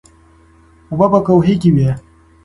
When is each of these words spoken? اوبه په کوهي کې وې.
اوبه 0.89 1.07
په 1.13 1.19
کوهي 1.27 1.55
کې 1.61 1.69
وې. 1.75 1.89